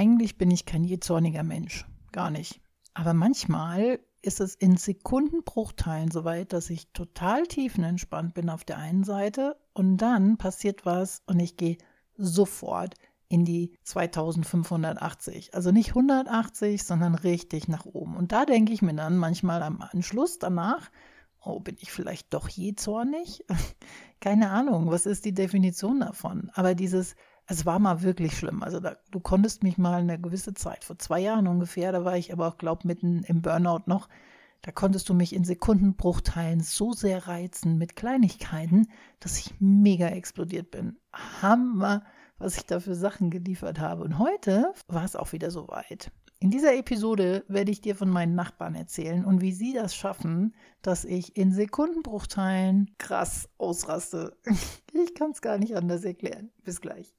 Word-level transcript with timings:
Eigentlich 0.00 0.38
bin 0.38 0.50
ich 0.50 0.64
kein 0.64 0.82
jähzorniger 0.82 1.42
Mensch. 1.42 1.86
Gar 2.10 2.30
nicht. 2.30 2.62
Aber 2.94 3.12
manchmal 3.12 4.00
ist 4.22 4.40
es 4.40 4.54
in 4.54 4.78
Sekundenbruchteilen 4.78 6.10
so 6.10 6.24
weit, 6.24 6.54
dass 6.54 6.70
ich 6.70 6.90
total 6.92 7.46
tiefenentspannt 7.46 8.32
bin 8.32 8.48
auf 8.48 8.64
der 8.64 8.78
einen 8.78 9.04
Seite 9.04 9.58
und 9.74 9.98
dann 9.98 10.38
passiert 10.38 10.86
was 10.86 11.22
und 11.26 11.38
ich 11.38 11.58
gehe 11.58 11.76
sofort 12.16 12.94
in 13.28 13.44
die 13.44 13.76
2580. 13.82 15.52
Also 15.52 15.70
nicht 15.70 15.90
180, 15.90 16.82
sondern 16.82 17.14
richtig 17.14 17.68
nach 17.68 17.84
oben. 17.84 18.16
Und 18.16 18.32
da 18.32 18.46
denke 18.46 18.72
ich 18.72 18.80
mir 18.80 18.94
dann 18.94 19.18
manchmal 19.18 19.62
am 19.62 19.82
Anschluss 19.82 20.38
danach, 20.38 20.90
oh, 21.44 21.60
bin 21.60 21.76
ich 21.78 21.92
vielleicht 21.92 22.32
doch 22.32 22.48
je 22.48 22.74
zornig? 22.74 23.44
Keine 24.20 24.48
Ahnung, 24.48 24.90
was 24.90 25.04
ist 25.04 25.26
die 25.26 25.34
Definition 25.34 26.00
davon? 26.00 26.50
Aber 26.54 26.74
dieses, 26.74 27.16
es 27.50 27.66
war 27.66 27.80
mal 27.80 28.02
wirklich 28.02 28.38
schlimm. 28.38 28.62
Also 28.62 28.78
da, 28.78 28.96
du 29.10 29.18
konntest 29.18 29.64
mich 29.64 29.76
mal 29.76 30.00
eine 30.00 30.20
gewisse 30.20 30.54
Zeit, 30.54 30.84
vor 30.84 30.98
zwei 30.98 31.18
Jahren 31.18 31.48
ungefähr, 31.48 31.90
da 31.90 32.04
war 32.04 32.16
ich 32.16 32.32
aber 32.32 32.46
auch, 32.46 32.58
glaube 32.58 32.86
mitten 32.86 33.24
im 33.24 33.42
Burnout 33.42 33.82
noch, 33.86 34.08
da 34.62 34.70
konntest 34.70 35.08
du 35.08 35.14
mich 35.14 35.34
in 35.34 35.42
Sekundenbruchteilen 35.42 36.60
so 36.60 36.92
sehr 36.92 37.26
reizen 37.26 37.76
mit 37.76 37.96
Kleinigkeiten, 37.96 38.86
dass 39.18 39.38
ich 39.38 39.54
mega 39.58 40.08
explodiert 40.08 40.70
bin. 40.70 40.98
Hammer, 41.42 42.04
was 42.38 42.56
ich 42.56 42.66
da 42.66 42.78
für 42.78 42.94
Sachen 42.94 43.30
geliefert 43.30 43.80
habe. 43.80 44.04
Und 44.04 44.18
heute 44.18 44.72
war 44.86 45.04
es 45.04 45.16
auch 45.16 45.32
wieder 45.32 45.50
so 45.50 45.66
weit. 45.68 46.12
In 46.38 46.50
dieser 46.50 46.76
Episode 46.76 47.44
werde 47.48 47.72
ich 47.72 47.80
dir 47.80 47.96
von 47.96 48.10
meinen 48.10 48.36
Nachbarn 48.36 48.76
erzählen 48.76 49.24
und 49.24 49.40
wie 49.40 49.52
sie 49.52 49.72
das 49.72 49.96
schaffen, 49.96 50.54
dass 50.82 51.04
ich 51.04 51.36
in 51.36 51.52
Sekundenbruchteilen 51.52 52.94
krass 52.98 53.48
ausraste. 53.58 54.36
Ich 54.92 55.14
kann 55.14 55.30
es 55.30 55.40
gar 55.40 55.56
nicht 55.56 55.76
anders 55.76 56.04
erklären. 56.04 56.50
Bis 56.64 56.80
gleich. 56.80 57.14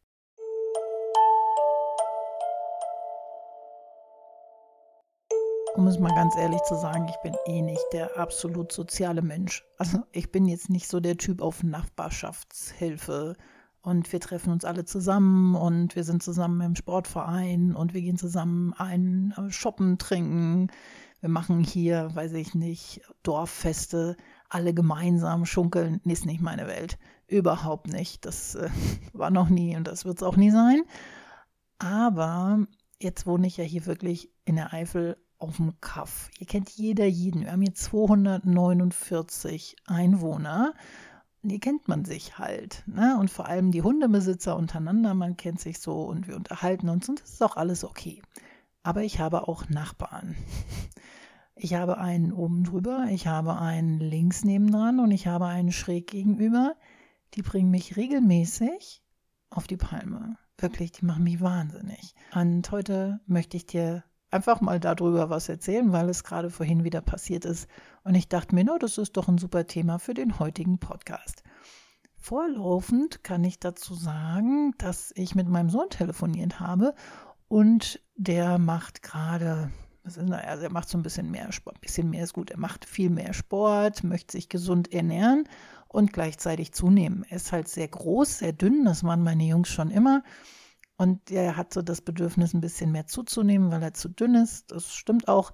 Um 5.75 5.87
es 5.87 5.99
mal 5.99 6.13
ganz 6.13 6.35
ehrlich 6.35 6.61
zu 6.63 6.75
sagen, 6.75 7.07
ich 7.07 7.15
bin 7.23 7.33
eh 7.45 7.61
nicht 7.61 7.85
der 7.93 8.17
absolut 8.17 8.73
soziale 8.73 9.21
Mensch. 9.21 9.63
Also 9.77 9.99
ich 10.11 10.29
bin 10.29 10.45
jetzt 10.45 10.69
nicht 10.69 10.89
so 10.89 10.99
der 10.99 11.15
Typ 11.15 11.41
auf 11.41 11.63
Nachbarschaftshilfe 11.63 13.37
und 13.81 14.11
wir 14.11 14.19
treffen 14.19 14.51
uns 14.51 14.65
alle 14.65 14.83
zusammen 14.83 15.55
und 15.55 15.95
wir 15.95 16.03
sind 16.03 16.21
zusammen 16.23 16.59
im 16.59 16.75
Sportverein 16.75 17.73
und 17.73 17.93
wir 17.93 18.01
gehen 18.01 18.17
zusammen 18.17 18.73
ein 18.73 19.33
äh, 19.37 19.49
shoppen, 19.49 19.97
trinken. 19.97 20.67
Wir 21.21 21.29
machen 21.29 21.63
hier, 21.63 22.13
weiß 22.13 22.33
ich 22.33 22.53
nicht, 22.53 23.01
Dorffeste, 23.23 24.17
alle 24.49 24.73
gemeinsam 24.73 25.45
schunkeln. 25.45 26.01
Ist 26.03 26.25
nicht 26.25 26.41
meine 26.41 26.67
Welt. 26.67 26.99
Überhaupt 27.27 27.87
nicht. 27.87 28.25
Das 28.25 28.55
äh, 28.55 28.69
war 29.13 29.31
noch 29.31 29.47
nie 29.47 29.77
und 29.77 29.87
das 29.87 30.03
wird 30.03 30.17
es 30.17 30.23
auch 30.23 30.35
nie 30.35 30.51
sein. 30.51 30.81
Aber 31.79 32.67
jetzt 32.99 33.25
wohne 33.25 33.47
ich 33.47 33.55
ja 33.55 33.63
hier 33.63 33.85
wirklich 33.85 34.29
in 34.43 34.57
der 34.57 34.73
Eifel 34.73 35.15
auf 35.41 35.57
dem 35.57 35.73
Kaff. 35.81 36.29
Hier 36.37 36.47
kennt 36.47 36.69
jeder 36.69 37.05
jeden. 37.05 37.41
Wir 37.41 37.51
haben 37.51 37.61
hier 37.61 37.75
249 37.75 39.75
Einwohner 39.85 40.73
die 41.43 41.59
kennt 41.59 41.87
man 41.87 42.05
sich 42.05 42.37
halt. 42.37 42.83
Ne? 42.85 43.17
Und 43.19 43.29
vor 43.29 43.47
allem 43.47 43.71
die 43.71 43.81
Hundebesitzer 43.81 44.55
untereinander, 44.55 45.13
man 45.13 45.37
kennt 45.37 45.59
sich 45.59 45.79
so 45.79 46.03
und 46.03 46.27
wir 46.27 46.35
unterhalten 46.35 46.89
uns 46.89 47.09
und 47.09 47.21
das 47.21 47.31
ist 47.31 47.43
auch 47.43 47.57
alles 47.57 47.83
okay. 47.83 48.21
Aber 48.83 49.03
ich 49.03 49.19
habe 49.19 49.47
auch 49.47 49.69
Nachbarn. 49.69 50.35
Ich 51.55 51.75
habe 51.75 51.99
einen 51.99 52.33
oben 52.33 52.63
drüber, 52.63 53.05
ich 53.11 53.27
habe 53.27 53.59
einen 53.59 53.99
links 53.99 54.43
nebendran 54.43 54.99
und 54.99 55.11
ich 55.11 55.27
habe 55.27 55.45
einen 55.45 55.71
schräg 55.71 56.07
gegenüber. 56.07 56.75
Die 57.35 57.43
bringen 57.43 57.69
mich 57.69 57.97
regelmäßig 57.97 59.03
auf 59.51 59.67
die 59.67 59.77
Palme. 59.77 60.37
Wirklich, 60.57 60.91
die 60.91 61.05
machen 61.05 61.23
mich 61.23 61.39
wahnsinnig. 61.39 62.15
Und 62.33 62.71
heute 62.71 63.19
möchte 63.27 63.57
ich 63.57 63.67
dir 63.67 64.03
einfach 64.31 64.61
mal 64.61 64.79
darüber 64.79 65.29
was 65.29 65.49
erzählen, 65.49 65.91
weil 65.91 66.09
es 66.09 66.23
gerade 66.23 66.49
vorhin 66.49 66.83
wieder 66.83 67.01
passiert 67.01 67.45
ist. 67.45 67.67
Und 68.03 68.15
ich 68.15 68.29
dachte 68.29 68.55
mir, 68.55 68.63
no, 68.63 68.77
das 68.77 68.97
ist 68.97 69.17
doch 69.17 69.27
ein 69.27 69.37
super 69.37 69.67
Thema 69.67 69.99
für 69.99 70.13
den 70.13 70.39
heutigen 70.39 70.79
Podcast. 70.79 71.43
Vorlaufend 72.15 73.23
kann 73.23 73.43
ich 73.43 73.59
dazu 73.59 73.93
sagen, 73.93 74.73
dass 74.77 75.11
ich 75.15 75.35
mit 75.35 75.47
meinem 75.47 75.69
Sohn 75.69 75.89
telefoniert 75.89 76.59
habe 76.59 76.93
und 77.47 77.99
der 78.15 78.59
macht 78.59 79.01
gerade, 79.01 79.71
also 80.03 80.21
er 80.21 80.71
macht 80.71 80.87
so 80.87 80.97
ein 80.99 81.03
bisschen 81.03 81.31
mehr 81.31 81.51
Sport, 81.51 81.77
ein 81.77 81.81
bisschen 81.81 82.09
mehr 82.11 82.23
ist 82.23 82.33
gut, 82.33 82.51
er 82.51 82.59
macht 82.59 82.85
viel 82.85 83.09
mehr 83.09 83.33
Sport, 83.33 84.03
möchte 84.03 84.33
sich 84.33 84.49
gesund 84.49 84.93
ernähren 84.93 85.49
und 85.87 86.13
gleichzeitig 86.13 86.73
zunehmen. 86.73 87.25
Er 87.27 87.37
ist 87.37 87.51
halt 87.51 87.67
sehr 87.67 87.87
groß, 87.87 88.37
sehr 88.37 88.53
dünn, 88.53 88.85
das 88.85 89.03
waren 89.03 89.23
meine 89.23 89.43
Jungs 89.43 89.69
schon 89.69 89.89
immer. 89.89 90.23
Und 91.01 91.31
er 91.31 91.57
hat 91.57 91.73
so 91.73 91.81
das 91.81 91.99
Bedürfnis, 91.99 92.53
ein 92.53 92.61
bisschen 92.61 92.91
mehr 92.91 93.07
zuzunehmen, 93.07 93.71
weil 93.71 93.81
er 93.81 93.95
zu 93.95 94.07
dünn 94.07 94.35
ist. 94.35 94.69
Das 94.69 94.93
stimmt 94.93 95.27
auch. 95.27 95.51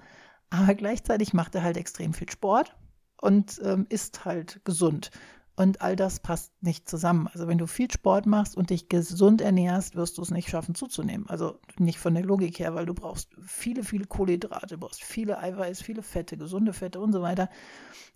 Aber 0.49 0.75
gleichzeitig 0.75 1.33
macht 1.33 1.55
er 1.55 1.63
halt 1.63 1.77
extrem 1.77 2.13
viel 2.13 2.29
Sport 2.29 2.75
und 3.21 3.57
ähm, 3.63 3.85
ist 3.87 4.25
halt 4.25 4.59
gesund. 4.65 5.09
Und 5.55 5.81
all 5.81 5.95
das 5.95 6.19
passt 6.19 6.51
nicht 6.61 6.89
zusammen. 6.89 7.29
Also 7.31 7.47
wenn 7.47 7.57
du 7.57 7.65
viel 7.65 7.89
Sport 7.89 8.25
machst 8.25 8.57
und 8.57 8.71
dich 8.71 8.89
gesund 8.89 9.39
ernährst, 9.39 9.95
wirst 9.95 10.17
du 10.17 10.21
es 10.21 10.31
nicht 10.31 10.49
schaffen 10.49 10.75
zuzunehmen. 10.75 11.29
Also 11.29 11.61
nicht 11.79 11.97
von 11.97 12.13
der 12.13 12.25
Logik 12.25 12.59
her, 12.59 12.75
weil 12.75 12.85
du 12.85 12.93
brauchst 12.93 13.29
viele, 13.41 13.85
viele 13.85 14.03
Kohlenhydrate, 14.03 14.75
du 14.75 14.79
brauchst 14.79 15.01
viele 15.01 15.39
Eiweiß, 15.39 15.81
viele 15.81 16.03
Fette, 16.03 16.35
gesunde 16.35 16.73
Fette 16.73 16.99
und 16.99 17.13
so 17.13 17.21
weiter. 17.21 17.49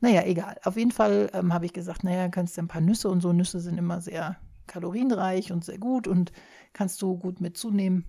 Naja, 0.02 0.24
egal. 0.26 0.58
Auf 0.66 0.76
jeden 0.76 0.92
Fall 0.92 1.30
ähm, 1.32 1.54
habe 1.54 1.66
ich 1.66 1.72
gesagt, 1.72 2.04
naja, 2.04 2.28
kannst 2.28 2.58
du 2.58 2.62
ein 2.62 2.68
paar 2.68 2.82
Nüsse 2.82 3.08
und 3.08 3.22
so. 3.22 3.32
Nüsse 3.32 3.62
sind 3.62 3.78
immer 3.78 4.02
sehr 4.02 4.36
kalorienreich 4.68 5.52
und 5.52 5.66
sehr 5.66 5.78
gut 5.78 6.08
und 6.08 6.32
kannst 6.74 7.02
du 7.02 7.18
gut 7.18 7.42
mit 7.42 7.58
zunehmen 7.58 8.06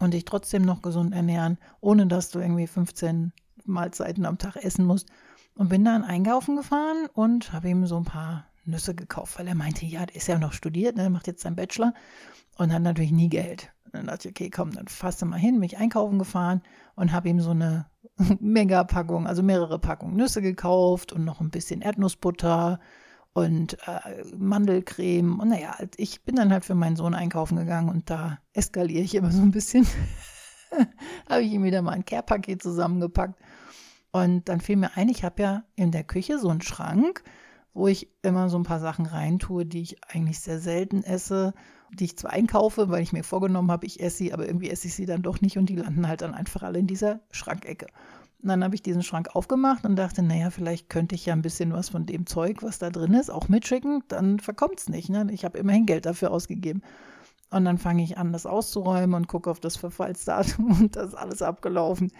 und 0.00 0.14
dich 0.14 0.24
trotzdem 0.24 0.62
noch 0.62 0.82
gesund 0.82 1.14
ernähren, 1.14 1.58
ohne 1.80 2.06
dass 2.06 2.30
du 2.30 2.38
irgendwie 2.38 2.66
15 2.66 3.32
Mahlzeiten 3.64 4.24
am 4.26 4.38
Tag 4.38 4.56
essen 4.56 4.84
musst. 4.84 5.08
Und 5.54 5.70
bin 5.70 5.84
dann 5.84 6.04
einkaufen 6.04 6.54
gefahren 6.54 7.08
und 7.14 7.52
habe 7.52 7.68
ihm 7.68 7.84
so 7.86 7.96
ein 7.96 8.04
paar 8.04 8.46
Nüsse 8.64 8.94
gekauft, 8.94 9.38
weil 9.38 9.48
er 9.48 9.56
meinte, 9.56 9.86
ja, 9.86 10.06
der 10.06 10.14
ist 10.14 10.28
ja 10.28 10.38
noch 10.38 10.52
studiert, 10.52 10.96
ne, 10.96 11.10
macht 11.10 11.26
jetzt 11.26 11.42
seinen 11.42 11.56
Bachelor 11.56 11.94
und 12.58 12.72
hat 12.72 12.82
natürlich 12.82 13.10
nie 13.10 13.28
Geld. 13.28 13.72
Und 13.84 13.94
dann 13.94 14.06
dachte 14.06 14.28
ich, 14.28 14.34
okay, 14.34 14.50
komm, 14.50 14.70
dann 14.72 14.86
fass 14.86 15.24
mal 15.24 15.38
hin, 15.38 15.58
mich 15.58 15.78
einkaufen 15.78 16.18
gefahren 16.18 16.62
und 16.94 17.12
habe 17.12 17.28
ihm 17.28 17.40
so 17.40 17.50
eine 17.50 17.86
Mega-Packung, 18.40 19.26
also 19.26 19.42
mehrere 19.42 19.80
Packungen 19.80 20.16
Nüsse 20.16 20.42
gekauft 20.42 21.12
und 21.12 21.24
noch 21.24 21.40
ein 21.40 21.50
bisschen 21.50 21.80
Erdnussbutter 21.80 22.78
und 23.38 23.78
äh, 23.86 24.24
Mandelcreme. 24.36 25.38
Und 25.38 25.48
naja, 25.48 25.76
ich 25.96 26.22
bin 26.22 26.36
dann 26.36 26.52
halt 26.52 26.64
für 26.64 26.74
meinen 26.74 26.96
Sohn 26.96 27.14
einkaufen 27.14 27.56
gegangen 27.56 27.88
und 27.88 28.10
da 28.10 28.38
eskaliere 28.52 29.04
ich 29.04 29.14
immer 29.14 29.30
so 29.30 29.42
ein 29.42 29.52
bisschen. 29.52 29.86
habe 31.28 31.42
ich 31.42 31.52
ihm 31.52 31.62
wieder 31.62 31.82
mal 31.82 31.92
ein 31.92 32.04
Care-Paket 32.04 32.62
zusammengepackt. 32.62 33.38
Und 34.10 34.48
dann 34.48 34.60
fiel 34.60 34.76
mir 34.76 34.96
ein, 34.96 35.08
ich 35.08 35.22
habe 35.22 35.42
ja 35.42 35.64
in 35.76 35.92
der 35.92 36.04
Küche 36.04 36.38
so 36.38 36.48
einen 36.48 36.62
Schrank, 36.62 37.22
wo 37.74 37.86
ich 37.86 38.08
immer 38.22 38.48
so 38.48 38.58
ein 38.58 38.64
paar 38.64 38.80
Sachen 38.80 39.06
reintue, 39.06 39.64
die 39.64 39.82
ich 39.82 39.96
eigentlich 40.08 40.40
sehr 40.40 40.58
selten 40.58 41.04
esse, 41.04 41.54
die 41.92 42.06
ich 42.06 42.18
zwar 42.18 42.32
einkaufe, 42.32 42.88
weil 42.88 43.02
ich 43.02 43.12
mir 43.12 43.22
vorgenommen 43.22 43.70
habe, 43.70 43.86
ich 43.86 44.00
esse 44.00 44.16
sie, 44.16 44.32
aber 44.32 44.46
irgendwie 44.46 44.70
esse 44.70 44.88
ich 44.88 44.94
sie 44.94 45.06
dann 45.06 45.22
doch 45.22 45.40
nicht 45.40 45.58
und 45.58 45.68
die 45.68 45.76
landen 45.76 46.08
halt 46.08 46.22
dann 46.22 46.34
einfach 46.34 46.62
alle 46.62 46.78
in 46.78 46.86
dieser 46.86 47.20
Schrankecke. 47.30 47.86
Und 48.40 48.48
dann 48.50 48.62
habe 48.62 48.74
ich 48.74 48.82
diesen 48.82 49.02
Schrank 49.02 49.34
aufgemacht 49.34 49.84
und 49.84 49.96
dachte, 49.96 50.22
naja, 50.22 50.50
vielleicht 50.50 50.88
könnte 50.88 51.16
ich 51.16 51.26
ja 51.26 51.32
ein 51.32 51.42
bisschen 51.42 51.72
was 51.72 51.88
von 51.88 52.06
dem 52.06 52.26
Zeug, 52.26 52.62
was 52.62 52.78
da 52.78 52.90
drin 52.90 53.14
ist, 53.14 53.30
auch 53.30 53.48
mitschicken. 53.48 54.04
Dann 54.08 54.38
verkommt 54.38 54.78
es 54.78 54.88
nicht. 54.88 55.08
Ne? 55.08 55.26
Ich 55.32 55.44
habe 55.44 55.58
immerhin 55.58 55.86
Geld 55.86 56.06
dafür 56.06 56.30
ausgegeben. 56.30 56.82
Und 57.50 57.64
dann 57.64 57.78
fange 57.78 58.04
ich 58.04 58.16
an, 58.16 58.32
das 58.32 58.46
auszuräumen 58.46 59.14
und 59.14 59.26
gucke 59.26 59.50
auf 59.50 59.58
das 59.58 59.76
Verfallsdatum 59.76 60.66
und 60.80 60.96
das 60.96 61.08
ist 61.08 61.14
alles 61.14 61.42
abgelaufen. 61.42 62.12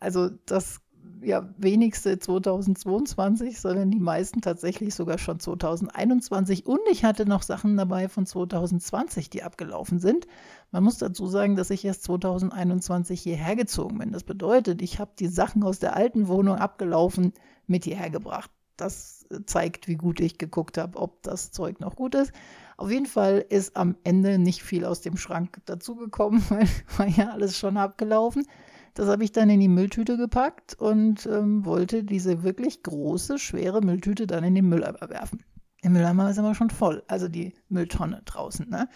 Also 0.00 0.30
das 0.46 0.80
ja, 1.22 1.48
wenigste 1.58 2.18
2022, 2.18 3.60
sondern 3.60 3.90
die 3.90 4.00
meisten 4.00 4.40
tatsächlich 4.40 4.94
sogar 4.94 5.18
schon 5.18 5.40
2021. 5.40 6.66
Und 6.66 6.80
ich 6.90 7.04
hatte 7.04 7.26
noch 7.26 7.42
Sachen 7.42 7.76
dabei 7.76 8.08
von 8.08 8.26
2020, 8.26 9.30
die 9.30 9.42
abgelaufen 9.42 9.98
sind. 9.98 10.26
Man 10.70 10.84
muss 10.84 10.98
dazu 10.98 11.26
sagen, 11.26 11.56
dass 11.56 11.70
ich 11.70 11.84
erst 11.84 12.04
2021 12.04 13.20
hierher 13.20 13.56
gezogen 13.56 13.98
bin. 13.98 14.12
Das 14.12 14.24
bedeutet, 14.24 14.82
ich 14.82 14.98
habe 14.98 15.12
die 15.18 15.28
Sachen 15.28 15.62
aus 15.62 15.78
der 15.78 15.96
alten 15.96 16.28
Wohnung 16.28 16.56
abgelaufen 16.56 17.32
mit 17.66 17.84
hierher 17.84 18.10
gebracht. 18.10 18.50
Das 18.76 19.26
zeigt, 19.46 19.88
wie 19.88 19.96
gut 19.96 20.20
ich 20.20 20.38
geguckt 20.38 20.78
habe, 20.78 20.98
ob 20.98 21.22
das 21.22 21.52
Zeug 21.52 21.80
noch 21.80 21.96
gut 21.96 22.14
ist. 22.14 22.32
Auf 22.76 22.90
jeden 22.90 23.06
Fall 23.06 23.44
ist 23.46 23.76
am 23.76 23.96
Ende 24.04 24.38
nicht 24.38 24.62
viel 24.62 24.86
aus 24.86 25.02
dem 25.02 25.18
Schrank 25.18 25.60
dazugekommen, 25.66 26.42
weil 26.48 26.66
war 26.96 27.06
ja 27.06 27.30
alles 27.30 27.58
schon 27.58 27.76
abgelaufen. 27.76 28.46
Das 28.94 29.08
habe 29.08 29.24
ich 29.24 29.32
dann 29.32 29.50
in 29.50 29.60
die 29.60 29.68
Mülltüte 29.68 30.16
gepackt 30.16 30.74
und 30.74 31.26
ähm, 31.26 31.64
wollte 31.64 32.04
diese 32.04 32.42
wirklich 32.42 32.82
große, 32.82 33.38
schwere 33.38 33.80
Mülltüte 33.80 34.26
dann 34.26 34.44
in 34.44 34.54
den 34.54 34.68
Mülleimer 34.68 35.08
werfen. 35.08 35.44
Der 35.82 35.90
Mülleimer 35.90 36.30
ist 36.30 36.38
aber 36.38 36.54
schon 36.54 36.70
voll, 36.70 37.02
also 37.08 37.28
die 37.28 37.54
Mülltonne 37.68 38.22
draußen. 38.24 38.68
Ne? 38.68 38.88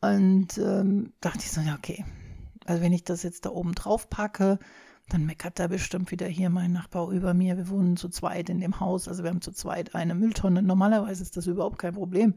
Und 0.00 0.58
ähm, 0.58 1.12
dachte 1.20 1.38
ich 1.40 1.50
so, 1.50 1.60
ja, 1.60 1.74
okay. 1.74 2.04
Also 2.66 2.82
wenn 2.82 2.92
ich 2.92 3.04
das 3.04 3.22
jetzt 3.22 3.46
da 3.46 3.50
oben 3.50 3.74
drauf 3.74 4.10
packe, 4.10 4.58
dann 5.08 5.26
meckert 5.26 5.58
da 5.58 5.66
bestimmt 5.66 6.10
wieder 6.10 6.26
hier 6.26 6.50
mein 6.50 6.72
Nachbar 6.72 7.10
über 7.10 7.34
mir. 7.34 7.56
Wir 7.56 7.68
wohnen 7.68 7.96
zu 7.96 8.08
zweit 8.08 8.48
in 8.48 8.60
dem 8.60 8.80
Haus, 8.80 9.08
also 9.08 9.22
wir 9.22 9.30
haben 9.30 9.40
zu 9.40 9.52
zweit 9.52 9.94
eine 9.94 10.14
Mülltonne. 10.14 10.62
Normalerweise 10.62 11.22
ist 11.22 11.36
das 11.36 11.46
überhaupt 11.46 11.78
kein 11.78 11.94
Problem. 11.94 12.34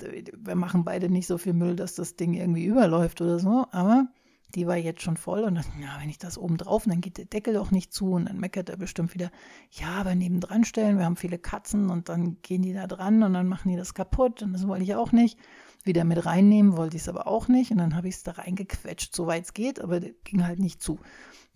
Wir 0.00 0.56
machen 0.56 0.84
beide 0.84 1.08
nicht 1.08 1.26
so 1.26 1.38
viel 1.38 1.52
Müll, 1.52 1.76
dass 1.76 1.94
das 1.94 2.16
Ding 2.16 2.34
irgendwie 2.34 2.64
überläuft 2.64 3.20
oder 3.20 3.38
so. 3.38 3.66
Aber 3.70 4.08
Die 4.54 4.66
war 4.66 4.76
jetzt 4.76 5.02
schon 5.02 5.16
voll 5.16 5.44
und 5.44 5.54
dann, 5.54 5.64
ja, 5.80 5.98
wenn 6.00 6.10
ich 6.10 6.18
das 6.18 6.36
oben 6.36 6.58
drauf, 6.58 6.84
dann 6.86 7.00
geht 7.00 7.18
der 7.18 7.24
Deckel 7.24 7.56
auch 7.56 7.70
nicht 7.70 7.92
zu 7.92 8.12
und 8.12 8.26
dann 8.26 8.38
meckert 8.38 8.68
er 8.68 8.76
bestimmt 8.76 9.14
wieder, 9.14 9.30
ja, 9.70 9.88
aber 9.88 10.14
nebendran 10.14 10.64
stellen, 10.64 10.98
wir 10.98 11.06
haben 11.06 11.16
viele 11.16 11.38
Katzen 11.38 11.90
und 11.90 12.08
dann 12.08 12.36
gehen 12.42 12.62
die 12.62 12.74
da 12.74 12.86
dran 12.86 13.22
und 13.22 13.32
dann 13.32 13.48
machen 13.48 13.70
die 13.70 13.76
das 13.76 13.94
kaputt 13.94 14.42
und 14.42 14.52
das 14.52 14.66
wollte 14.68 14.84
ich 14.84 14.94
auch 14.94 15.12
nicht. 15.12 15.38
Wieder 15.84 16.04
mit 16.04 16.24
reinnehmen 16.26 16.76
wollte 16.76 16.96
ich 16.96 17.02
es 17.02 17.08
aber 17.08 17.26
auch 17.26 17.48
nicht 17.48 17.70
und 17.70 17.78
dann 17.78 17.96
habe 17.96 18.08
ich 18.08 18.16
es 18.16 18.22
da 18.22 18.32
reingequetscht, 18.32 19.14
soweit 19.14 19.44
es 19.44 19.54
geht, 19.54 19.80
aber 19.80 20.00
ging 20.00 20.44
halt 20.44 20.58
nicht 20.58 20.82
zu. 20.82 21.00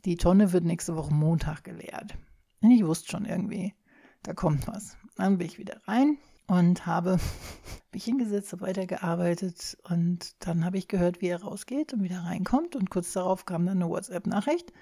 Die 0.04 0.16
Tonne 0.16 0.52
wird 0.52 0.64
nächste 0.64 0.96
Woche 0.96 1.12
Montag 1.12 1.64
geleert. 1.64 2.16
Ich 2.60 2.84
wusste 2.84 3.10
schon 3.10 3.24
irgendwie, 3.24 3.74
da 4.22 4.32
kommt 4.32 4.66
was. 4.66 4.96
Dann 5.16 5.38
bin 5.38 5.46
ich 5.46 5.58
wieder 5.58 5.80
rein 5.86 6.18
und 6.46 6.86
habe 6.86 7.18
mich 7.92 8.04
hingesetzt, 8.04 8.52
habe 8.52 8.62
weitergearbeitet 8.62 9.76
und 9.88 10.34
dann 10.46 10.64
habe 10.64 10.78
ich 10.78 10.88
gehört, 10.88 11.20
wie 11.20 11.28
er 11.28 11.42
rausgeht 11.42 11.92
und 11.92 12.02
wieder 12.02 12.20
reinkommt 12.20 12.76
und 12.76 12.90
kurz 12.90 13.12
darauf 13.12 13.44
kam 13.44 13.66
dann 13.66 13.82
eine 13.82 13.90
WhatsApp-Nachricht 13.90 14.72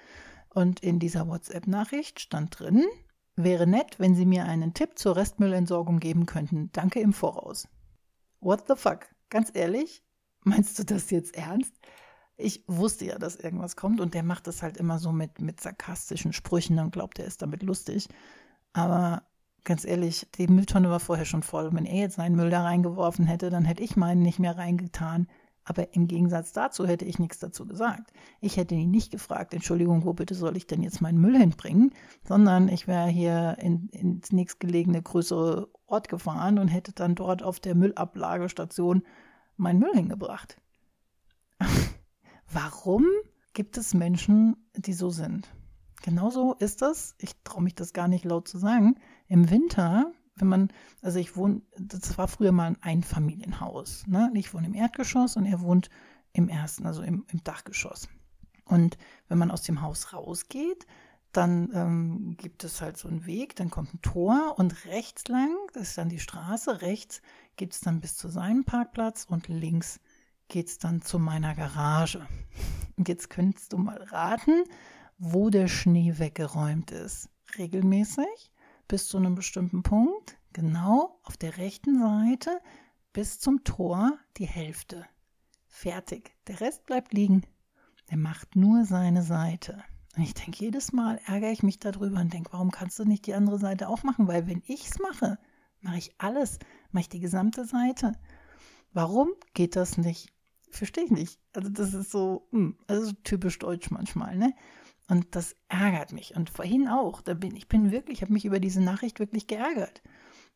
und 0.49 0.79
in 0.79 0.99
dieser 0.99 1.27
WhatsApp-Nachricht 1.27 2.19
stand 2.19 2.59
drin, 2.59 2.83
wäre 3.35 3.67
nett, 3.67 3.99
wenn 3.99 4.15
Sie 4.15 4.25
mir 4.25 4.45
einen 4.45 4.73
Tipp 4.73 4.97
zur 4.97 5.15
Restmüllentsorgung 5.17 5.99
geben 5.99 6.25
könnten. 6.25 6.69
Danke 6.71 7.01
im 7.01 7.13
Voraus. 7.13 7.67
What 8.39 8.65
the 8.67 8.75
fuck? 8.75 9.07
Ganz 9.29 9.51
ehrlich? 9.53 10.03
Meinst 10.43 10.79
du 10.79 10.85
das 10.85 11.09
jetzt 11.09 11.35
ernst? 11.35 11.73
Ich 12.37 12.63
wusste 12.67 13.05
ja, 13.05 13.17
dass 13.17 13.35
irgendwas 13.35 13.75
kommt 13.75 13.99
und 13.99 14.13
der 14.13 14.23
macht 14.23 14.47
das 14.47 14.61
halt 14.61 14.77
immer 14.77 14.99
so 14.99 15.11
mit, 15.11 15.41
mit 15.41 15.59
sarkastischen 15.59 16.33
Sprüchen 16.33 16.79
und 16.79 16.91
glaubt, 16.91 17.19
er 17.19 17.25
ist 17.25 17.41
damit 17.41 17.63
lustig. 17.63 18.07
Aber 18.73 19.23
ganz 19.65 19.83
ehrlich, 19.83 20.27
die 20.37 20.47
Mülltonne 20.47 20.89
war 20.89 20.99
vorher 20.99 21.25
schon 21.25 21.43
voll. 21.43 21.73
Wenn 21.73 21.85
er 21.85 22.01
jetzt 22.01 22.15
seinen 22.15 22.35
Müll 22.35 22.49
da 22.49 22.63
reingeworfen 22.63 23.25
hätte, 23.25 23.49
dann 23.49 23.65
hätte 23.65 23.83
ich 23.83 23.97
meinen 23.97 24.21
nicht 24.21 24.39
mehr 24.39 24.57
reingetan. 24.57 25.27
Aber 25.65 25.95
im 25.95 26.07
Gegensatz 26.07 26.53
dazu 26.53 26.85
hätte 26.85 27.05
ich 27.05 27.17
nichts 27.17 27.39
dazu 27.39 27.65
gesagt. 27.65 28.13
Ich 28.39 28.55
hätte 28.55 28.75
ihn 28.75 28.91
nicht 28.91 29.11
gefragt, 29.11 29.53
Entschuldigung, 29.53 30.05
wo 30.05 30.13
bitte 30.13 30.35
soll 30.35 30.55
ich 30.55 30.67
denn 30.67 30.83
jetzt 30.83 31.01
meinen 31.01 31.19
Müll 31.19 31.37
hinbringen? 31.37 31.91
Sondern 32.23 32.69
ich 32.69 32.87
wäre 32.87 33.07
hier 33.09 33.57
in, 33.59 33.89
ins 33.89 34.31
nächstgelegene 34.31 35.01
größere 35.01 35.67
Ort 35.87 36.07
gefahren 36.07 36.59
und 36.59 36.67
hätte 36.67 36.93
dann 36.93 37.15
dort 37.15 37.41
auf 37.41 37.59
der 37.59 37.73
Müllablagestation 37.73 39.01
meinen 39.57 39.79
Müll 39.79 39.93
hingebracht. 39.93 40.61
Warum 42.53 43.05
gibt 43.53 43.77
es 43.77 43.95
Menschen, 43.95 44.55
die 44.75 44.93
so 44.93 45.09
sind? 45.09 45.51
Genauso 46.05 46.53
ist 46.59 46.83
das, 46.83 47.15
ich 47.17 47.31
traue 47.43 47.63
mich 47.63 47.73
das 47.73 47.91
gar 47.91 48.07
nicht 48.07 48.25
laut 48.25 48.47
zu 48.47 48.59
sagen, 48.59 48.99
im 49.27 49.49
Winter, 49.49 50.11
wenn 50.35 50.47
man, 50.47 50.71
also 51.01 51.17
ich 51.17 51.35
wohne, 51.35 51.63
das 51.79 52.15
war 52.19 52.27
früher 52.27 52.51
mal 52.51 52.67
ein 52.67 52.77
Einfamilienhaus. 52.83 54.05
Ne? 54.05 54.29
Ich 54.35 54.53
wohne 54.53 54.67
im 54.67 54.75
Erdgeschoss 54.75 55.35
und 55.35 55.47
er 55.47 55.61
wohnt 55.61 55.89
im 56.31 56.47
ersten, 56.47 56.85
also 56.85 57.01
im, 57.01 57.25
im 57.31 57.43
Dachgeschoss. 57.43 58.07
Und 58.65 58.99
wenn 59.29 59.39
man 59.39 59.49
aus 59.49 59.63
dem 59.63 59.81
Haus 59.81 60.13
rausgeht, 60.13 60.85
dann 61.31 61.71
ähm, 61.73 62.37
gibt 62.37 62.63
es 62.63 62.81
halt 62.81 62.97
so 62.97 63.07
einen 63.07 63.25
Weg, 63.25 63.55
dann 63.55 63.71
kommt 63.71 63.95
ein 63.95 64.01
Tor 64.03 64.53
und 64.59 64.85
rechts 64.85 65.27
lang, 65.27 65.49
das 65.73 65.89
ist 65.89 65.97
dann 65.97 66.09
die 66.09 66.19
Straße, 66.19 66.83
rechts 66.83 67.23
geht 67.55 67.73
es 67.73 67.79
dann 67.79 67.99
bis 67.99 68.15
zu 68.15 68.27
seinem 68.27 68.63
Parkplatz 68.63 69.25
und 69.27 69.47
links 69.47 69.99
geht 70.49 70.67
es 70.67 70.77
dann 70.77 71.01
zu 71.01 71.17
meiner 71.17 71.55
Garage. 71.55 72.27
Und 72.95 73.09
jetzt 73.09 73.31
könntest 73.31 73.73
du 73.73 73.79
mal 73.79 73.97
raten, 74.03 74.65
wo 75.17 75.49
der 75.49 75.67
Schnee 75.67 76.17
weggeräumt 76.17 76.91
ist. 76.91 77.29
Regelmäßig 77.57 78.51
bis 78.87 79.07
zu 79.07 79.17
einem 79.17 79.35
bestimmten 79.35 79.83
Punkt, 79.83 80.37
genau 80.53 81.19
auf 81.23 81.37
der 81.37 81.57
rechten 81.57 81.99
Seite 81.99 82.61
bis 83.13 83.39
zum 83.39 83.63
Tor 83.63 84.17
die 84.37 84.47
Hälfte. 84.47 85.05
Fertig. 85.67 86.35
Der 86.47 86.61
Rest 86.61 86.85
bleibt 86.85 87.13
liegen. 87.13 87.43
Der 88.09 88.17
macht 88.17 88.55
nur 88.55 88.85
seine 88.85 89.23
Seite. 89.23 89.83
Und 90.15 90.23
ich 90.23 90.33
denke, 90.33 90.63
jedes 90.63 90.93
Mal 90.93 91.19
ärgere 91.25 91.51
ich 91.51 91.63
mich 91.63 91.79
darüber 91.79 92.19
und 92.21 92.33
denke, 92.33 92.53
warum 92.53 92.71
kannst 92.71 92.99
du 92.99 93.03
nicht 93.03 93.25
die 93.25 93.33
andere 93.33 93.59
Seite 93.59 93.89
auch 93.89 94.03
machen? 94.03 94.27
Weil 94.27 94.47
wenn 94.47 94.63
ich 94.65 94.87
es 94.87 94.99
mache, 94.99 95.37
mache 95.81 95.97
ich 95.97 96.13
alles, 96.17 96.59
mache 96.91 97.01
ich 97.01 97.09
die 97.09 97.19
gesamte 97.19 97.65
Seite. 97.65 98.13
Warum 98.93 99.29
geht 99.53 99.75
das 99.75 99.97
nicht? 99.97 100.31
Verstehe 100.71 101.05
ich 101.05 101.11
nicht. 101.11 101.39
Also 101.53 101.69
das 101.69 101.93
ist 101.93 102.11
so, 102.11 102.47
hm, 102.51 102.77
also 102.87 103.11
typisch 103.23 103.59
deutsch 103.59 103.91
manchmal, 103.91 104.37
ne? 104.37 104.53
Und 105.07 105.35
das 105.35 105.55
ärgert 105.69 106.13
mich. 106.13 106.35
Und 106.35 106.49
vorhin 106.49 106.87
auch. 106.87 107.21
Da 107.21 107.33
bin, 107.33 107.55
ich 107.55 107.67
bin 107.67 107.91
wirklich, 107.91 108.17
ich 108.17 108.21
habe 108.21 108.33
mich 108.33 108.45
über 108.45 108.59
diese 108.59 108.81
Nachricht 108.81 109.19
wirklich 109.19 109.47
geärgert. 109.47 110.01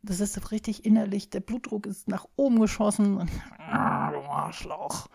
Das 0.02 0.20
ist 0.22 0.52
richtig 0.52 0.86
innerlich, 0.86 1.30
der 1.30 1.42
Blutdruck 1.42 1.86
ist 1.86 2.08
nach 2.08 2.26
oben 2.38 2.60
geschossen 2.60 3.18
und 3.18 3.30
ah, 3.58 4.12
du 4.12 4.20
Arschloch. 4.20 5.10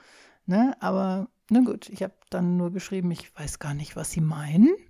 Ne? 0.45 0.77
Aber 0.81 1.29
na 1.51 1.61
gut, 1.61 1.89
ich 1.89 2.03
habe 2.03 2.15
dann 2.31 2.59
nur 2.59 2.71
geschrieben, 2.71 3.11
ich 3.11 3.35
weiß 3.37 3.59
gar 3.59 3.75
nicht, 3.75 3.97
was 3.97 4.11
sie 4.11 4.21
meinen. 4.21 4.69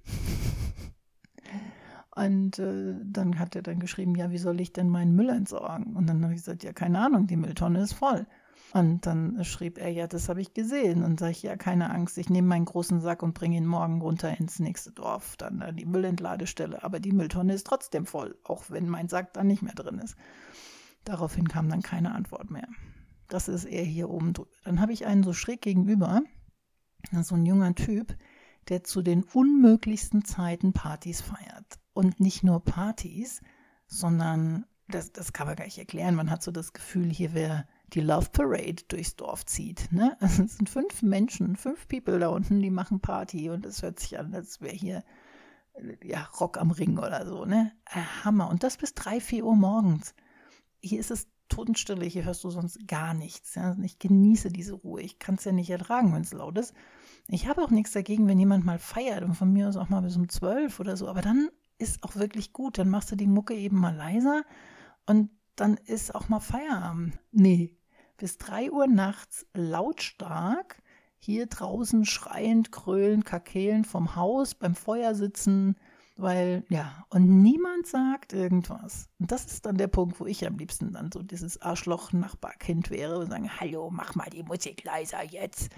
Und 2.16 2.60
äh, 2.60 2.94
dann 3.02 3.40
hat 3.40 3.56
er 3.56 3.62
dann 3.62 3.80
geschrieben, 3.80 4.14
ja, 4.14 4.30
wie 4.30 4.38
soll 4.38 4.60
ich 4.60 4.72
denn 4.72 4.88
meinen 4.88 5.16
Müll 5.16 5.30
entsorgen? 5.30 5.96
Und 5.96 6.06
dann 6.06 6.22
habe 6.22 6.32
ich 6.32 6.38
gesagt, 6.38 6.62
ja, 6.62 6.72
keine 6.72 7.00
Ahnung, 7.00 7.26
die 7.26 7.34
Mülltonne 7.36 7.80
ist 7.80 7.94
voll. 7.94 8.24
Und 8.74 9.06
dann 9.06 9.44
schrieb 9.44 9.78
er, 9.78 9.88
ja, 9.88 10.08
das 10.08 10.28
habe 10.28 10.40
ich 10.40 10.52
gesehen. 10.52 11.04
Und 11.04 11.20
sage 11.20 11.30
ich, 11.30 11.44
ja, 11.44 11.54
keine 11.54 11.90
Angst, 11.90 12.18
ich 12.18 12.28
nehme 12.28 12.48
meinen 12.48 12.64
großen 12.64 13.00
Sack 13.00 13.22
und 13.22 13.32
bringe 13.32 13.56
ihn 13.56 13.66
morgen 13.66 14.00
runter 14.02 14.36
ins 14.36 14.58
nächste 14.58 14.90
Dorf, 14.90 15.36
dann 15.36 15.62
an 15.62 15.76
die 15.76 15.86
Müllentladestelle. 15.86 16.82
Aber 16.82 16.98
die 16.98 17.12
Mülltonne 17.12 17.54
ist 17.54 17.68
trotzdem 17.68 18.04
voll, 18.04 18.36
auch 18.42 18.64
wenn 18.70 18.88
mein 18.88 19.08
Sack 19.08 19.32
dann 19.32 19.46
nicht 19.46 19.62
mehr 19.62 19.76
drin 19.76 20.00
ist. 20.00 20.16
Daraufhin 21.04 21.46
kam 21.46 21.68
dann 21.68 21.82
keine 21.82 22.16
Antwort 22.16 22.50
mehr. 22.50 22.66
Das 23.28 23.46
ist 23.46 23.64
er 23.64 23.84
hier 23.84 24.10
oben 24.10 24.32
drüber. 24.32 24.50
Dann 24.64 24.80
habe 24.80 24.92
ich 24.92 25.06
einen 25.06 25.22
so 25.22 25.32
schräg 25.32 25.62
gegenüber, 25.62 26.22
so 27.22 27.36
ein 27.36 27.46
junger 27.46 27.76
Typ, 27.76 28.16
der 28.68 28.82
zu 28.82 29.02
den 29.02 29.22
unmöglichsten 29.22 30.24
Zeiten 30.24 30.72
Partys 30.72 31.20
feiert. 31.20 31.78
Und 31.92 32.18
nicht 32.18 32.42
nur 32.42 32.64
Partys, 32.64 33.40
sondern, 33.86 34.66
das, 34.88 35.12
das 35.12 35.32
kann 35.32 35.46
man 35.46 35.54
gar 35.54 35.64
nicht 35.64 35.78
erklären, 35.78 36.16
man 36.16 36.28
hat 36.28 36.42
so 36.42 36.50
das 36.50 36.72
Gefühl, 36.72 37.08
hier 37.08 37.34
wäre 37.34 37.68
die 37.92 38.00
Love 38.00 38.30
Parade 38.32 38.82
durchs 38.88 39.16
Dorf 39.16 39.46
zieht. 39.46 39.92
Ne? 39.92 40.16
Also 40.20 40.42
es 40.44 40.56
sind 40.56 40.68
fünf 40.68 41.02
Menschen, 41.02 41.56
fünf 41.56 41.88
People 41.88 42.18
da 42.18 42.28
unten, 42.28 42.60
die 42.60 42.70
machen 42.70 43.00
Party 43.00 43.50
und 43.50 43.66
es 43.66 43.82
hört 43.82 44.00
sich 44.00 44.18
an, 44.18 44.34
als 44.34 44.60
wäre 44.60 44.74
hier 44.74 45.04
ja, 46.02 46.28
Rock 46.40 46.58
am 46.58 46.70
Ring 46.70 46.98
oder 46.98 47.26
so. 47.26 47.44
Ne? 47.44 47.72
Äh, 47.86 48.00
Hammer. 48.24 48.48
Und 48.48 48.62
das 48.62 48.76
bis 48.76 48.94
drei, 48.94 49.20
vier 49.20 49.44
Uhr 49.44 49.56
morgens. 49.56 50.14
Hier 50.80 51.00
ist 51.00 51.10
es 51.10 51.28
Totenstille, 51.48 52.04
hier 52.06 52.24
hörst 52.24 52.44
du 52.44 52.50
sonst 52.50 52.86
gar 52.86 53.14
nichts. 53.14 53.54
Ja? 53.54 53.76
Ich 53.82 53.98
genieße 53.98 54.50
diese 54.50 54.74
Ruhe. 54.74 55.02
Ich 55.02 55.18
kann 55.18 55.34
es 55.36 55.44
ja 55.44 55.52
nicht 55.52 55.70
ertragen, 55.70 56.14
wenn 56.14 56.22
es 56.22 56.32
laut 56.32 56.58
ist. 56.58 56.74
Ich 57.28 57.48
habe 57.48 57.62
auch 57.62 57.70
nichts 57.70 57.92
dagegen, 57.92 58.28
wenn 58.28 58.38
jemand 58.38 58.64
mal 58.64 58.78
feiert 58.78 59.22
und 59.22 59.34
von 59.34 59.52
mir 59.52 59.68
aus 59.68 59.76
auch 59.76 59.88
mal 59.88 60.02
bis 60.02 60.16
um 60.16 60.28
zwölf 60.28 60.80
oder 60.80 60.96
so. 60.96 61.08
Aber 61.08 61.22
dann 61.22 61.48
ist 61.78 62.02
auch 62.02 62.16
wirklich 62.16 62.52
gut. 62.52 62.78
Dann 62.78 62.90
machst 62.90 63.10
du 63.10 63.16
die 63.16 63.26
Mucke 63.26 63.54
eben 63.54 63.78
mal 63.78 63.94
leiser 63.94 64.44
und 65.06 65.30
dann 65.56 65.76
ist 65.76 66.14
auch 66.14 66.28
mal 66.28 66.40
Feierabend. 66.40 67.18
Nee, 67.32 67.76
bis 68.16 68.38
3 68.38 68.70
Uhr 68.70 68.86
nachts 68.86 69.46
lautstark 69.54 70.82
hier 71.18 71.46
draußen 71.46 72.04
schreiend, 72.04 72.70
krölend, 72.70 73.24
kakelen 73.24 73.84
vom 73.84 74.14
Haus, 74.14 74.54
beim 74.54 74.74
Feuer 74.74 75.14
sitzen, 75.14 75.76
weil, 76.16 76.64
ja, 76.68 77.06
und 77.08 77.42
niemand 77.42 77.86
sagt 77.86 78.34
irgendwas. 78.34 79.08
Und 79.18 79.32
das 79.32 79.46
ist 79.46 79.64
dann 79.64 79.78
der 79.78 79.88
Punkt, 79.88 80.20
wo 80.20 80.26
ich 80.26 80.46
am 80.46 80.58
liebsten 80.58 80.92
dann 80.92 81.10
so 81.10 81.22
dieses 81.22 81.62
Arschloch-Nachbarkind 81.62 82.90
wäre 82.90 83.18
und 83.18 83.30
sagen, 83.30 83.50
hallo, 83.58 83.90
mach 83.90 84.14
mal 84.14 84.28
die 84.28 84.42
Musik 84.42 84.84
leiser 84.84 85.24
jetzt. 85.24 85.70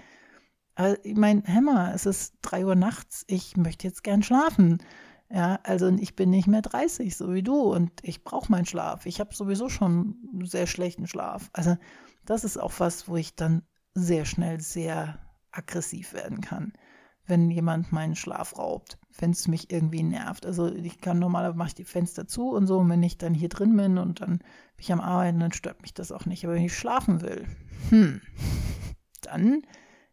Aber 0.75 1.03
ich 1.05 1.15
meine, 1.15 1.43
Hämmer, 1.45 1.93
es 1.95 2.05
ist 2.05 2.35
3 2.41 2.65
Uhr 2.65 2.75
nachts, 2.75 3.23
ich 3.27 3.55
möchte 3.55 3.87
jetzt 3.87 4.03
gern 4.03 4.23
schlafen. 4.23 4.83
Ja, 5.29 5.59
also 5.63 5.89
ich 5.89 6.15
bin 6.15 6.29
nicht 6.29 6.47
mehr 6.47 6.61
30, 6.61 7.15
so 7.17 7.33
wie 7.33 7.43
du, 7.43 7.59
und 7.59 7.91
ich 8.01 8.23
brauche 8.23 8.51
meinen 8.51 8.65
Schlaf. 8.65 9.05
Ich 9.05 9.19
habe 9.19 9.35
sowieso 9.35 9.67
schon 9.67 10.15
sehr 10.43 10.67
schlechten 10.67 11.05
Schlaf. 11.05 11.49
Also 11.51 11.75
das 12.25 12.43
ist 12.43 12.57
auch 12.57 12.73
was, 12.77 13.09
wo 13.09 13.17
ich 13.17 13.35
dann 13.35 13.63
sehr 13.93 14.25
schnell 14.25 14.61
sehr 14.61 15.19
aggressiv 15.51 16.13
werden 16.13 16.39
kann, 16.39 16.71
wenn 17.25 17.51
jemand 17.51 17.91
meinen 17.91 18.15
Schlaf 18.15 18.57
raubt, 18.57 18.97
wenn 19.17 19.31
es 19.31 19.49
mich 19.49 19.69
irgendwie 19.69 20.03
nervt. 20.03 20.45
Also 20.45 20.73
ich 20.73 21.01
kann 21.01 21.19
normalerweise 21.19 21.57
mache 21.57 21.69
ich 21.69 21.75
die 21.75 21.83
Fenster 21.83 22.27
zu 22.27 22.51
und 22.51 22.67
so, 22.67 22.77
und 22.77 22.89
wenn 22.89 23.03
ich 23.03 23.17
dann 23.17 23.33
hier 23.33 23.49
drin 23.49 23.75
bin 23.75 23.97
und 23.97 24.21
dann 24.21 24.37
bin 24.37 24.45
ich 24.79 24.93
am 24.93 25.01
Arbeiten, 25.01 25.39
dann 25.39 25.51
stört 25.51 25.81
mich 25.81 25.93
das 25.93 26.13
auch 26.13 26.25
nicht. 26.25 26.45
Aber 26.45 26.53
wenn 26.53 26.63
ich 26.63 26.77
schlafen 26.77 27.21
will, 27.21 27.45
hm, 27.89 28.21
dann 29.23 29.63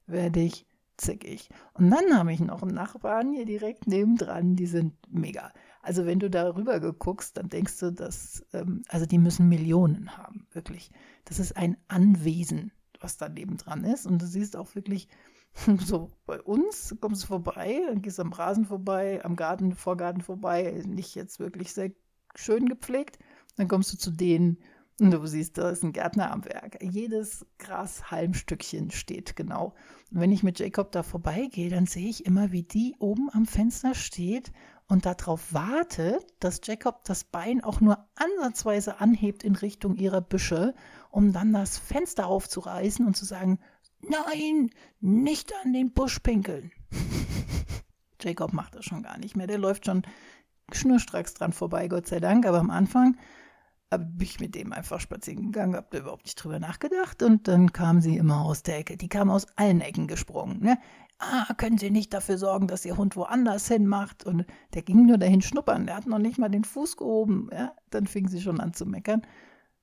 werde 0.07 0.41
ich 0.41 0.67
zickig. 0.97 1.49
Und 1.75 1.91
dann 1.91 2.17
habe 2.17 2.33
ich 2.33 2.41
noch 2.41 2.63
einen 2.63 2.75
Nachbarn 2.75 3.33
hier 3.33 3.47
direkt 3.47 3.87
nebendran, 3.87 4.57
die 4.57 4.67
sind 4.67 4.95
mega. 5.09 5.53
Also 5.83 6.07
wenn 6.07 6.19
du 6.19 6.31
darüber 6.31 6.81
guckst, 6.93 7.37
dann 7.37 7.49
denkst 7.49 7.79
du, 7.79 7.93
dass, 7.93 8.45
ähm, 8.53 8.83
also 8.89 9.05
die 9.05 9.19
müssen 9.19 9.49
Millionen 9.49 10.17
haben, 10.17 10.47
wirklich. 10.53 10.91
Das 11.25 11.39
ist 11.39 11.57
ein 11.57 11.77
Anwesen, 11.89 12.73
was 13.01 13.17
da 13.17 13.29
nebendran 13.29 13.85
ist. 13.85 14.07
Und 14.07 14.23
du 14.23 14.27
siehst 14.27 14.57
auch 14.57 14.75
wirklich, 14.75 15.09
so 15.85 16.11
bei 16.27 16.41
uns 16.41 16.97
kommst 17.01 17.25
du 17.25 17.27
vorbei, 17.27 17.81
dann 17.87 18.03
gehst 18.03 18.19
du 18.19 18.23
am 18.23 18.33
Rasen 18.33 18.65
vorbei, 18.65 19.25
am 19.25 19.37
Garten, 19.37 19.75
Vorgarten 19.75 20.23
vorbei, 20.23 20.83
nicht 20.87 21.15
jetzt 21.15 21.39
wirklich 21.39 21.73
sehr 21.73 21.93
schön 22.35 22.67
gepflegt. 22.67 23.19
Dann 23.57 23.69
kommst 23.69 23.93
du 23.93 23.99
zu 23.99 24.11
denen, 24.11 24.59
Du 24.99 25.27
siehst, 25.27 25.59
da 25.59 25.71
ist 25.71 25.83
ein 25.83 25.93
Gärtner 25.93 26.31
am 26.31 26.45
Werk. 26.45 26.79
Jedes 26.81 27.45
Grashalmstückchen 27.59 28.93
steht 28.93 29.35
genau. 29.35 29.75
Und 30.13 30.21
wenn 30.21 30.31
ich 30.31 30.45
mit 30.45 30.61
Jacob 30.61 30.93
da 30.93 31.03
vorbeigehe, 31.03 31.69
dann 31.69 31.87
sehe 31.87 32.09
ich 32.09 32.25
immer, 32.27 32.53
wie 32.53 32.63
die 32.63 32.95
oben 33.01 33.29
am 33.33 33.45
Fenster 33.45 33.95
steht 33.95 34.53
und 34.87 35.05
darauf 35.05 35.53
wartet, 35.53 36.25
dass 36.39 36.61
Jacob 36.63 37.03
das 37.05 37.25
Bein 37.25 37.65
auch 37.65 37.81
nur 37.81 38.07
ansatzweise 38.15 39.01
anhebt 39.01 39.43
in 39.43 39.57
Richtung 39.57 39.97
ihrer 39.97 40.21
Büsche, 40.21 40.75
um 41.11 41.33
dann 41.33 41.53
das 41.53 41.77
Fenster 41.77 42.29
aufzureißen 42.29 43.05
und 43.05 43.17
zu 43.17 43.25
sagen, 43.25 43.59
nein, 44.01 44.71
nicht 45.01 45.53
an 45.65 45.73
den 45.73 45.93
Busch 45.93 46.21
pinkeln. 46.21 46.71
Jacob 48.21 48.53
macht 48.53 48.77
das 48.77 48.85
schon 48.85 49.03
gar 49.03 49.19
nicht 49.19 49.37
mehr. 49.37 49.49
Der 49.49 49.59
läuft 49.59 49.87
schon 49.87 50.03
schnurstracks 50.71 51.35
dran 51.35 51.53
vorbei, 51.53 51.89
Gott 51.89 52.07
sei 52.07 52.21
Dank. 52.21 52.47
Aber 52.47 52.61
am 52.61 52.71
Anfang 52.71 53.17
bin 53.91 54.21
ich 54.21 54.41
mit 54.41 54.55
dem 54.55 54.73
einfach 54.73 55.01
spazieren 55.01 55.53
gegangen, 55.53 55.77
hab 55.77 55.91
da 55.91 55.99
überhaupt 55.99 56.25
nicht 56.25 56.37
drüber 56.37 56.59
nachgedacht. 56.59 57.23
Und 57.23 57.49
dann 57.49 57.73
kam 57.73 58.01
sie 58.01 58.17
immer 58.17 58.43
aus 58.43 58.63
der 58.63 58.79
Ecke. 58.79 58.97
Die 58.97 59.09
kam 59.09 59.31
aus 59.31 59.47
allen 59.57 59.81
Ecken 59.81 60.07
gesprungen. 60.07 60.61
Ne? 60.61 60.79
Ah, 61.19 61.53
können 61.55 61.79
Sie 61.79 61.91
nicht 61.91 62.13
dafür 62.13 62.39
sorgen, 62.39 62.67
dass 62.67 62.85
Ihr 62.85 62.97
Hund 62.97 63.17
woanders 63.17 63.69
hin 63.69 63.87
macht? 63.87 64.25
Und 64.25 64.47
der 64.75 64.83
ging 64.83 65.07
nur 65.07 65.19
dahin 65.19 65.43
schnuppern. 65.43 65.87
Der 65.87 65.97
hat 65.97 66.07
noch 66.07 66.19
nicht 66.19 66.39
mal 66.39 66.49
den 66.49 66.65
Fuß 66.65 66.97
gehoben. 66.97 67.49
Ja? 67.53 67.73
Dann 67.91 68.07
fing 68.07 68.29
sie 68.29 68.41
schon 68.41 68.61
an 68.61 68.75
zu 68.75 68.85
meckern. 68.85 69.23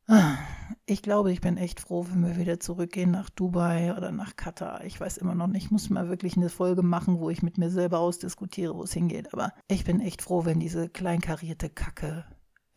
Ah, 0.08 0.38
ich 0.86 1.02
glaube, 1.02 1.32
ich 1.32 1.40
bin 1.40 1.56
echt 1.56 1.80
froh, 1.80 2.06
wenn 2.10 2.26
wir 2.26 2.36
wieder 2.36 2.60
zurückgehen 2.60 3.12
nach 3.12 3.30
Dubai 3.30 3.96
oder 3.96 4.12
nach 4.12 4.36
Katar. 4.36 4.84
Ich 4.84 5.00
weiß 5.00 5.18
immer 5.18 5.36
noch 5.36 5.48
nicht, 5.48 5.66
ich 5.66 5.72
muss 5.72 5.90
mal 5.90 6.10
wirklich 6.10 6.36
eine 6.36 6.50
Folge 6.50 6.82
machen, 6.82 7.20
wo 7.20 7.30
ich 7.30 7.44
mit 7.44 7.58
mir 7.58 7.70
selber 7.70 8.00
ausdiskutiere, 8.00 8.76
wo 8.76 8.84
es 8.84 8.92
hingeht. 8.92 9.34
Aber 9.34 9.54
ich 9.70 9.86
bin 9.86 10.02
echt 10.02 10.22
froh, 10.22 10.44
wenn 10.44 10.60
diese 10.60 10.90
kleinkarierte 10.90 11.70
Kacke 11.70 12.26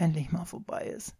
endlich 0.04 0.32
mal 0.32 0.44
vorbei 0.44 0.84
ist. 0.84 1.16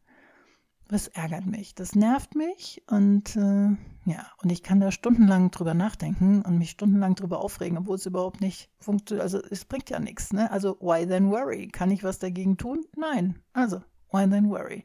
Das 0.88 1.08
ärgert 1.08 1.46
mich, 1.46 1.74
das 1.74 1.94
nervt 1.94 2.34
mich 2.34 2.82
und 2.88 3.36
äh, 3.36 3.70
ja, 4.04 4.26
und 4.42 4.52
ich 4.52 4.62
kann 4.62 4.80
da 4.80 4.92
stundenlang 4.92 5.50
drüber 5.50 5.72
nachdenken 5.72 6.42
und 6.42 6.58
mich 6.58 6.70
stundenlang 6.70 7.14
drüber 7.14 7.40
aufregen, 7.40 7.78
obwohl 7.78 7.96
es 7.96 8.04
überhaupt 8.04 8.42
nicht 8.42 8.70
funktioniert. 8.80 9.22
Also 9.22 9.40
es 9.50 9.64
bringt 9.64 9.88
ja 9.88 9.98
nichts, 9.98 10.34
ne? 10.34 10.50
Also 10.50 10.76
why 10.80 11.06
then 11.06 11.30
worry? 11.30 11.68
Kann 11.68 11.90
ich 11.90 12.04
was 12.04 12.18
dagegen 12.18 12.58
tun? 12.58 12.84
Nein. 12.96 13.38
Also 13.54 13.80
why 14.12 14.28
then 14.28 14.50
worry? 14.50 14.84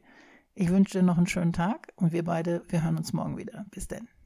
Ich 0.54 0.70
wünsche 0.70 0.98
dir 0.98 1.04
noch 1.04 1.18
einen 1.18 1.26
schönen 1.26 1.52
Tag 1.52 1.92
und 1.96 2.12
wir 2.12 2.24
beide, 2.24 2.62
wir 2.68 2.82
hören 2.82 2.96
uns 2.96 3.12
morgen 3.12 3.36
wieder. 3.36 3.66
Bis 3.70 3.86
denn. 3.86 4.08